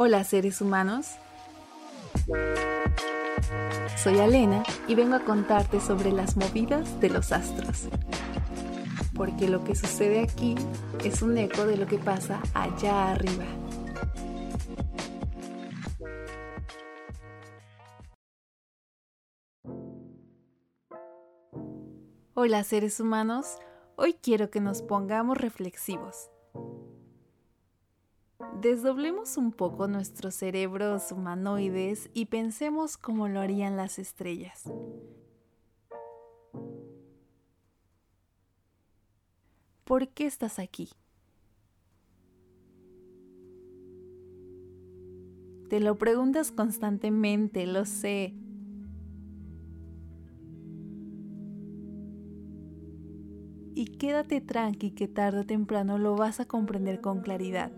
Hola 0.00 0.22
seres 0.22 0.60
humanos. 0.60 1.16
Soy 3.96 4.20
Alena 4.20 4.62
y 4.86 4.94
vengo 4.94 5.16
a 5.16 5.24
contarte 5.24 5.80
sobre 5.80 6.12
las 6.12 6.36
movidas 6.36 7.00
de 7.00 7.10
los 7.10 7.32
astros. 7.32 7.88
Porque 9.16 9.48
lo 9.48 9.64
que 9.64 9.74
sucede 9.74 10.20
aquí 10.20 10.54
es 11.04 11.20
un 11.20 11.36
eco 11.36 11.66
de 11.66 11.76
lo 11.76 11.88
que 11.88 11.98
pasa 11.98 12.40
allá 12.54 13.10
arriba. 13.10 13.44
Hola 22.34 22.62
seres 22.62 23.00
humanos, 23.00 23.56
hoy 23.96 24.14
quiero 24.22 24.48
que 24.48 24.60
nos 24.60 24.80
pongamos 24.80 25.38
reflexivos 25.38 26.30
desdoblemos 28.60 29.36
un 29.36 29.52
poco 29.52 29.88
nuestros 29.88 30.34
cerebros 30.34 31.12
humanoides 31.12 32.10
y 32.12 32.26
pensemos 32.26 32.96
como 32.96 33.28
lo 33.28 33.40
harían 33.40 33.76
las 33.76 33.98
estrellas. 33.98 34.64
¿Por 39.84 40.08
qué 40.08 40.26
estás 40.26 40.58
aquí? 40.58 40.90
Te 45.70 45.80
lo 45.80 45.96
preguntas 45.98 46.50
constantemente, 46.50 47.66
lo 47.66 47.84
sé. 47.84 48.34
Y 53.74 53.86
quédate 53.98 54.40
tranqui 54.40 54.90
que 54.90 55.08
tarde 55.08 55.40
o 55.40 55.46
temprano 55.46 55.98
lo 55.98 56.16
vas 56.16 56.40
a 56.40 56.46
comprender 56.46 57.00
con 57.00 57.20
claridad. 57.20 57.70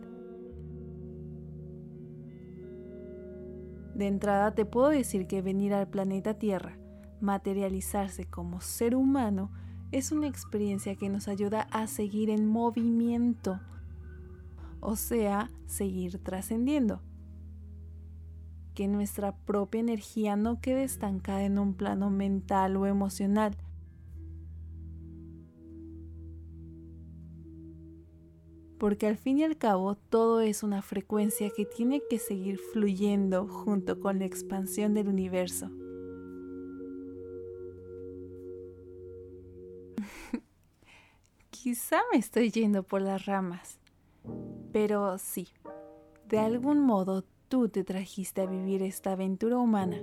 De 4.00 4.06
entrada 4.06 4.54
te 4.54 4.64
puedo 4.64 4.88
decir 4.88 5.26
que 5.26 5.42
venir 5.42 5.74
al 5.74 5.86
planeta 5.86 6.32
Tierra, 6.32 6.78
materializarse 7.20 8.24
como 8.24 8.62
ser 8.62 8.96
humano, 8.96 9.50
es 9.92 10.10
una 10.10 10.26
experiencia 10.26 10.96
que 10.96 11.10
nos 11.10 11.28
ayuda 11.28 11.68
a 11.70 11.86
seguir 11.86 12.30
en 12.30 12.48
movimiento, 12.48 13.60
o 14.80 14.96
sea, 14.96 15.50
seguir 15.66 16.18
trascendiendo. 16.24 17.02
Que 18.72 18.88
nuestra 18.88 19.36
propia 19.36 19.80
energía 19.80 20.34
no 20.34 20.62
quede 20.62 20.84
estancada 20.84 21.42
en 21.42 21.58
un 21.58 21.74
plano 21.74 22.08
mental 22.08 22.78
o 22.78 22.86
emocional, 22.86 23.54
porque 28.80 29.06
al 29.06 29.16
fin 29.18 29.38
y 29.38 29.44
al 29.44 29.56
cabo 29.58 29.94
todo 29.94 30.40
es 30.40 30.62
una 30.62 30.80
frecuencia 30.80 31.50
que 31.54 31.66
tiene 31.66 32.00
que 32.08 32.18
seguir 32.18 32.56
fluyendo 32.56 33.46
junto 33.46 34.00
con 34.00 34.18
la 34.18 34.24
expansión 34.24 34.94
del 34.94 35.08
universo. 35.08 35.70
Quizá 41.50 41.98
me 42.10 42.18
estoy 42.18 42.50
yendo 42.50 42.82
por 42.82 43.02
las 43.02 43.26
ramas, 43.26 43.78
pero 44.72 45.18
sí, 45.18 45.48
de 46.26 46.38
algún 46.38 46.80
modo 46.80 47.22
tú 47.50 47.68
te 47.68 47.84
trajiste 47.84 48.40
a 48.40 48.46
vivir 48.46 48.82
esta 48.82 49.12
aventura 49.12 49.58
humana, 49.58 50.02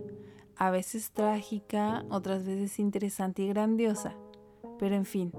a 0.56 0.70
veces 0.70 1.10
trágica, 1.10 2.06
otras 2.12 2.46
veces 2.46 2.78
interesante 2.78 3.42
y 3.42 3.48
grandiosa, 3.48 4.16
pero 4.78 4.94
en 4.94 5.06
fin, 5.06 5.32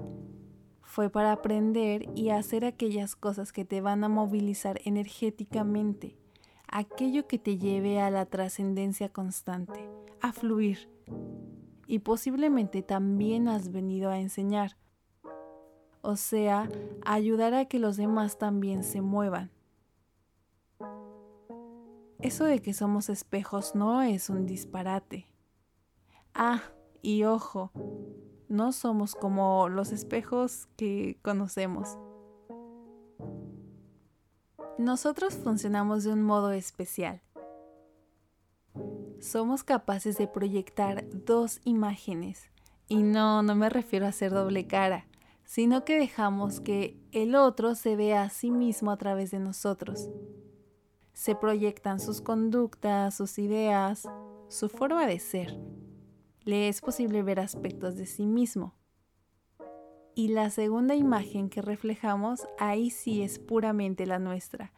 fue 0.89 1.11
para 1.11 1.31
aprender 1.33 2.09
y 2.15 2.31
hacer 2.31 2.65
aquellas 2.65 3.15
cosas 3.15 3.53
que 3.53 3.63
te 3.63 3.79
van 3.79 4.03
a 4.03 4.09
movilizar 4.09 4.81
energéticamente, 4.85 6.17
aquello 6.67 7.27
que 7.27 7.37
te 7.37 7.59
lleve 7.59 8.01
a 8.01 8.09
la 8.09 8.25
trascendencia 8.25 9.07
constante, 9.09 9.87
a 10.19 10.33
fluir. 10.33 10.89
Y 11.85 11.99
posiblemente 11.99 12.81
también 12.81 13.47
has 13.47 13.71
venido 13.71 14.09
a 14.09 14.19
enseñar, 14.19 14.77
o 16.01 16.15
sea, 16.15 16.67
ayudar 17.05 17.53
a 17.53 17.65
que 17.65 17.77
los 17.77 17.95
demás 17.95 18.39
también 18.39 18.83
se 18.83 19.01
muevan. 19.01 19.51
Eso 22.19 22.45
de 22.45 22.63
que 22.63 22.73
somos 22.73 23.09
espejos 23.09 23.75
no 23.75 24.01
es 24.01 24.27
un 24.31 24.47
disparate. 24.47 25.27
Ah, 26.33 26.63
y 27.03 27.25
ojo, 27.25 27.71
no 28.49 28.71
somos 28.71 29.15
como 29.15 29.69
los 29.69 29.91
espejos 29.91 30.67
que 30.75 31.19
conocemos. 31.21 31.97
Nosotros 34.77 35.35
funcionamos 35.35 36.03
de 36.03 36.13
un 36.13 36.23
modo 36.23 36.51
especial. 36.51 37.21
Somos 39.19 39.63
capaces 39.63 40.17
de 40.17 40.27
proyectar 40.27 41.05
dos 41.25 41.61
imágenes. 41.63 42.49
Y 42.87 43.03
no, 43.03 43.43
no 43.43 43.55
me 43.55 43.69
refiero 43.69 44.07
a 44.07 44.09
hacer 44.09 44.31
doble 44.31 44.65
cara, 44.65 45.05
sino 45.45 45.85
que 45.85 45.99
dejamos 45.99 46.59
que 46.59 46.97
el 47.11 47.35
otro 47.35 47.75
se 47.75 47.95
vea 47.95 48.23
a 48.23 48.29
sí 48.29 48.49
mismo 48.49 48.89
a 48.89 48.97
través 48.97 49.29
de 49.31 49.39
nosotros. 49.39 50.09
Se 51.13 51.35
proyectan 51.35 51.99
sus 51.99 52.21
conductas, 52.21 53.15
sus 53.15 53.37
ideas, 53.37 54.07
su 54.47 54.69
forma 54.69 55.05
de 55.05 55.19
ser 55.19 55.59
le 56.49 56.67
es 56.67 56.81
posible 56.81 57.21
ver 57.21 57.39
aspectos 57.39 57.95
de 57.95 58.07
sí 58.07 58.25
mismo. 58.25 58.73
Y 60.15 60.29
la 60.29 60.49
segunda 60.49 60.95
imagen 60.95 61.47
que 61.47 61.61
reflejamos, 61.61 62.47
ahí 62.57 62.89
sí 62.89 63.21
es 63.21 63.37
puramente 63.37 64.07
la 64.07 64.17
nuestra. 64.17 64.73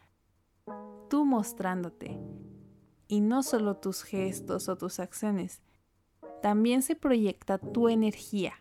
Tú 1.08 1.24
mostrándote. 1.24 2.20
Y 3.08 3.22
no 3.22 3.42
solo 3.42 3.78
tus 3.78 4.02
gestos 4.02 4.68
o 4.68 4.76
tus 4.76 5.00
acciones, 5.00 5.62
también 6.42 6.82
se 6.82 6.94
proyecta 6.94 7.56
tu 7.56 7.88
energía. 7.88 8.52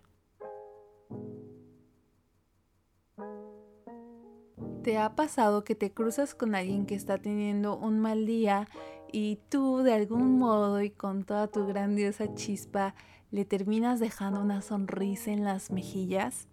¿Te 4.84 4.98
ha 4.98 5.16
pasado 5.18 5.66
que 5.66 5.76
te 5.76 5.94
cruzas 5.94 6.34
con 6.34 6.56
alguien 6.56 6.86
que 6.86 6.96
está 6.96 7.18
teniendo 7.18 7.78
un 7.78 8.00
mal 8.00 8.26
día 8.26 8.70
y 9.12 9.40
tú 9.50 9.80
de 9.80 9.94
algún 9.94 10.38
modo 10.38 10.82
y 10.82 10.90
con 10.90 11.24
toda 11.24 11.48
tu 11.48 11.68
grandiosa 11.68 12.34
chispa 12.34 12.96
le 13.30 13.46
terminas 13.46 14.00
dejando 14.00 14.42
una 14.42 14.62
sonrisa 14.62 15.32
en 15.32 15.44
las 15.44 15.72
mejillas? 15.72 16.48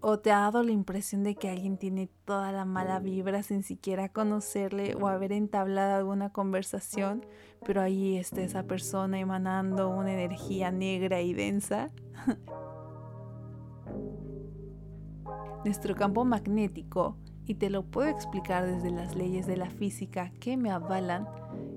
¿O 0.00 0.18
te 0.18 0.32
ha 0.32 0.40
dado 0.40 0.64
la 0.64 0.72
impresión 0.72 1.22
de 1.22 1.36
que 1.36 1.48
alguien 1.48 1.78
tiene 1.78 2.08
toda 2.24 2.50
la 2.50 2.64
mala 2.64 2.98
vibra 2.98 3.44
sin 3.44 3.62
siquiera 3.62 4.08
conocerle 4.08 4.96
o 4.96 5.06
haber 5.06 5.30
entablado 5.30 5.94
alguna 5.94 6.32
conversación, 6.32 7.24
pero 7.64 7.80
ahí 7.80 8.16
está 8.16 8.42
esa 8.42 8.64
persona 8.64 9.20
emanando 9.20 9.88
una 9.88 10.12
energía 10.12 10.72
negra 10.72 11.20
y 11.20 11.34
densa? 11.34 11.90
Nuestro 15.64 15.94
campo 15.94 16.24
magnético 16.24 17.16
y 17.46 17.54
te 17.54 17.70
lo 17.70 17.82
puedo 17.84 18.08
explicar 18.08 18.66
desde 18.66 18.90
las 18.90 19.14
leyes 19.16 19.46
de 19.46 19.56
la 19.56 19.70
física 19.70 20.32
que 20.40 20.56
me 20.56 20.70
avalan, 20.70 21.26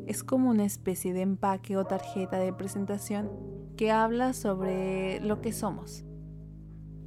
es 0.06 0.24
como 0.24 0.50
una 0.50 0.66
especie 0.66 1.14
de 1.14 1.22
empaque 1.22 1.78
o 1.78 1.86
tarjeta 1.86 2.38
de 2.38 2.54
presentación 2.54 3.30
que 3.76 3.92
habla 3.92 4.34
sobre 4.34 5.20
lo 5.22 5.42
que 5.42 5.52
somos. 5.52 6.06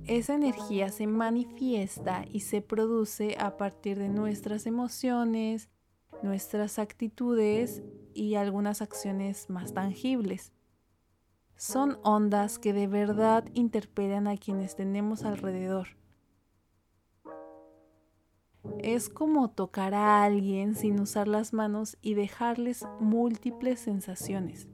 Esa 0.05 0.35
energía 0.35 0.89
se 0.91 1.07
manifiesta 1.07 2.25
y 2.31 2.41
se 2.41 2.63
produce 2.63 3.37
a 3.39 3.57
partir 3.57 3.99
de 3.99 4.09
nuestras 4.09 4.67
emociones, 4.67 5.69
nuestras 6.23 6.79
actitudes 6.79 7.83
y 8.15 8.35
algunas 8.35 8.83
acciones 8.83 9.51
más 9.51 9.75
tangibles. 9.75 10.53
Son 11.57 11.99
ondas 12.03 12.59
que 12.59 12.73
de 12.73 12.87
verdad 12.87 13.45
interpelan 13.53 14.27
a 14.29 14.37
quienes 14.37 14.77
tenemos 14.77 15.25
alrededor 15.25 15.89
es 18.81 19.09
como 19.09 19.51
tocar 19.51 19.95
a 19.95 20.23
alguien 20.23 20.75
sin 20.75 21.01
usar 21.01 21.29
las 21.29 21.53
manos 21.53 21.97
y 22.03 22.15
dejarles 22.15 22.87
múltiples 23.01 23.81
sensaciones. 23.81 24.69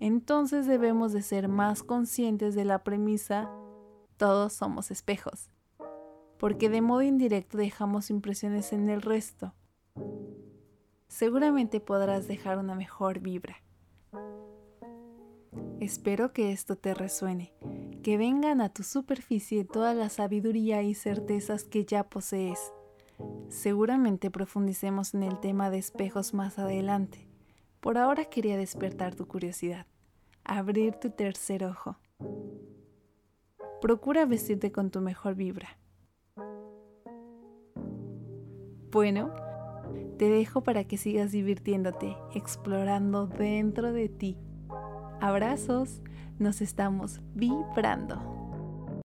Entonces 0.00 0.66
debemos 0.66 1.12
de 1.12 1.22
ser 1.22 1.48
más 1.48 1.82
conscientes 1.82 2.54
de 2.54 2.64
la 2.64 2.84
premisa 2.84 3.50
todos 4.16 4.52
somos 4.52 4.90
espejos, 4.90 5.48
porque 6.38 6.68
de 6.68 6.80
modo 6.80 7.02
indirecto 7.02 7.56
dejamos 7.56 8.10
impresiones 8.10 8.72
en 8.72 8.88
el 8.88 9.02
resto. 9.02 9.54
Seguramente 11.08 11.80
podrás 11.80 12.26
dejar 12.26 12.58
una 12.58 12.74
mejor 12.74 13.20
vibra. 13.20 13.56
Espero 15.80 16.32
que 16.32 16.52
esto 16.52 16.76
te 16.76 16.94
resuene 16.94 17.52
que 18.02 18.16
vengan 18.16 18.60
a 18.60 18.68
tu 18.68 18.82
superficie 18.82 19.64
toda 19.64 19.94
la 19.94 20.08
sabiduría 20.08 20.82
y 20.82 20.94
certezas 20.94 21.64
que 21.64 21.84
ya 21.84 22.08
posees. 22.08 22.72
Seguramente 23.48 24.30
profundicemos 24.30 25.14
en 25.14 25.22
el 25.22 25.40
tema 25.40 25.70
de 25.70 25.78
espejos 25.78 26.34
más 26.34 26.58
adelante. 26.58 27.26
Por 27.80 27.98
ahora 27.98 28.24
quería 28.24 28.56
despertar 28.56 29.14
tu 29.14 29.26
curiosidad, 29.26 29.86
abrir 30.44 30.94
tu 30.94 31.10
tercer 31.10 31.64
ojo. 31.64 31.96
procura 33.80 34.26
vestirte 34.26 34.72
con 34.72 34.90
tu 34.90 35.00
mejor 35.00 35.36
vibra. 35.36 35.78
Bueno, 38.90 39.32
te 40.18 40.28
dejo 40.28 40.62
para 40.62 40.84
que 40.84 40.96
sigas 40.96 41.30
divirtiéndote, 41.30 42.16
explorando 42.34 43.26
dentro 43.26 43.92
de 43.92 44.08
ti. 44.08 44.36
Abrazos, 45.20 46.00
nos 46.38 46.60
estamos 46.60 47.20
vibrando. 47.34 48.37